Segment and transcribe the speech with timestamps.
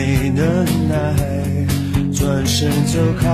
[0.00, 1.14] 没能耐，
[2.10, 3.28] 转身走开。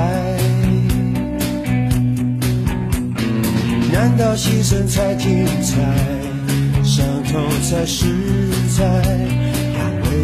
[3.92, 5.80] 难道牺牲才精彩，
[6.82, 8.06] 伤痛才实
[8.76, 8.84] 在？
[8.84, 10.16] 要为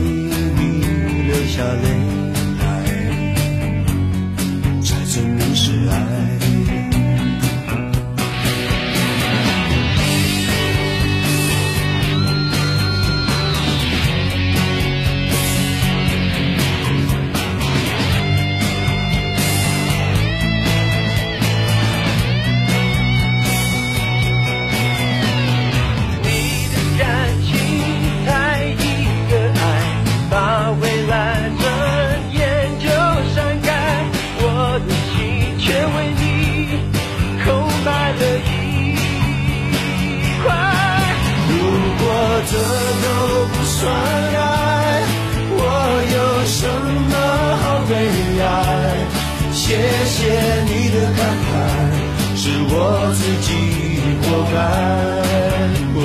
[0.56, 0.62] 你
[1.28, 2.11] 流下泪。
[54.54, 54.58] 来，
[55.94, 55.98] 哦。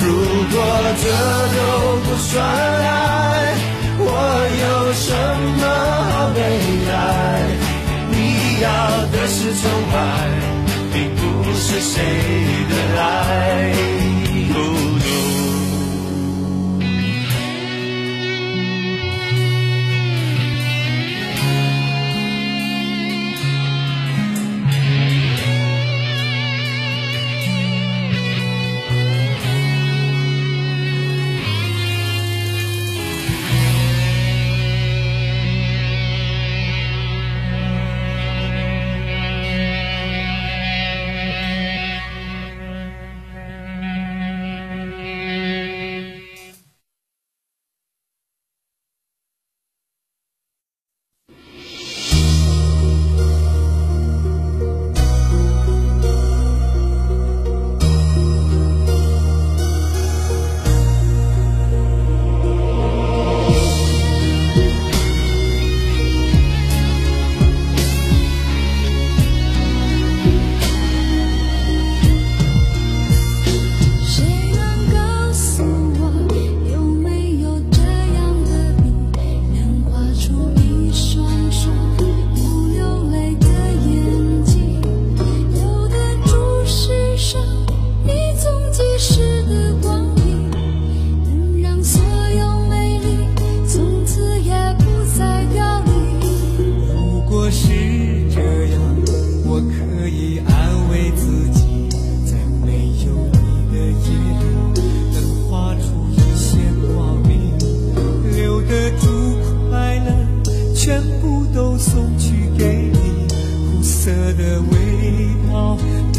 [0.00, 0.06] 如
[0.52, 0.54] 果
[1.02, 1.04] 这
[1.54, 1.58] 都
[2.04, 2.86] 不算爱，
[3.98, 4.02] 我
[4.62, 4.64] 有
[4.94, 5.06] 什
[5.58, 5.62] 么
[6.10, 6.38] 好悲
[6.92, 6.92] 哀？
[8.10, 8.14] 你
[8.60, 8.66] 要
[9.12, 9.94] 的是崇拜，
[10.92, 11.22] 并不
[11.54, 11.92] 是谁
[12.68, 13.04] 的爱。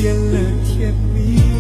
[0.06, 1.55] 变了甜蜜。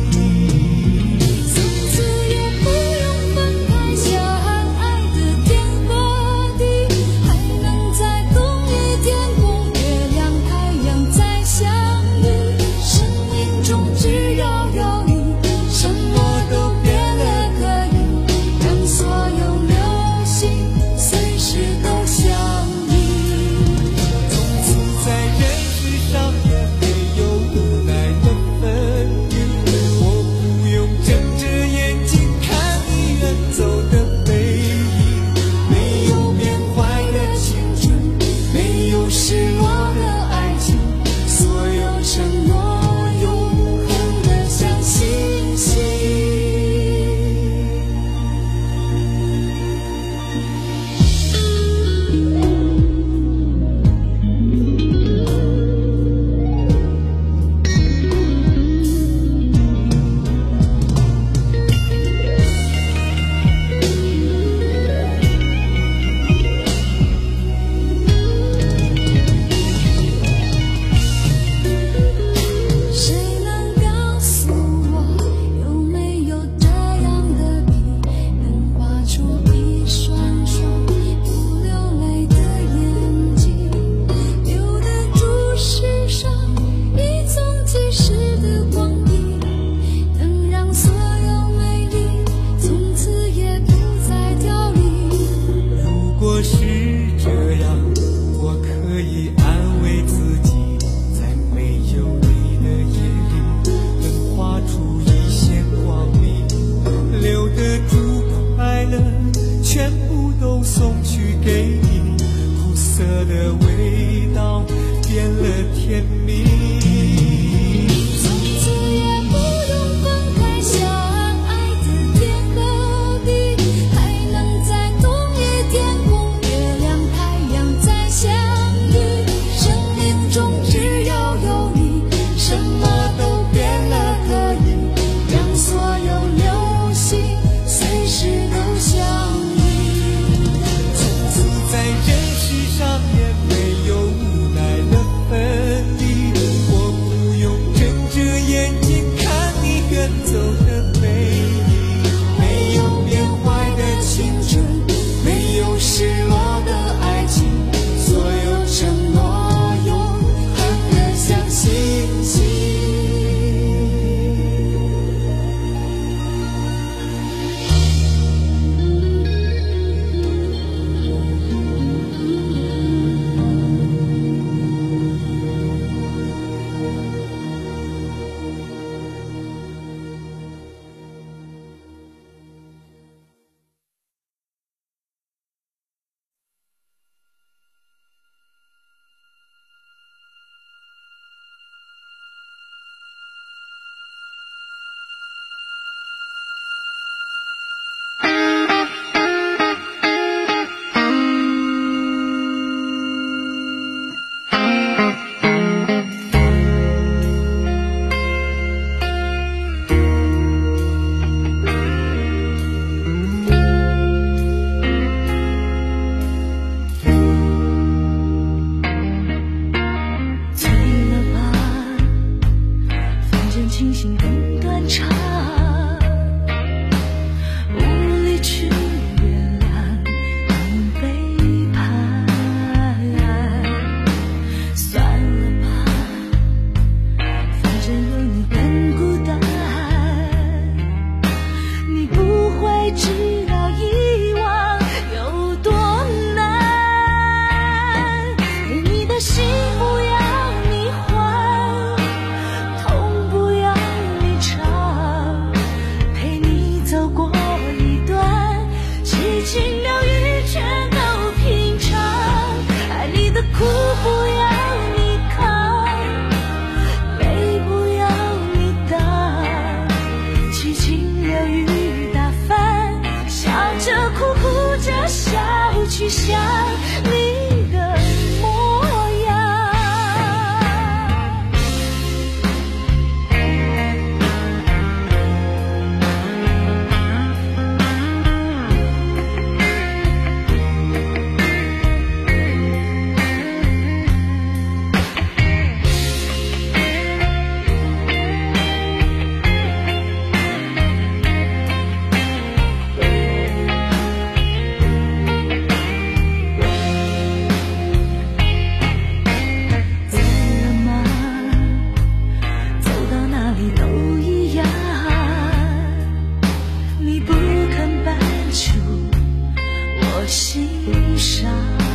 [320.27, 321.94] 心上。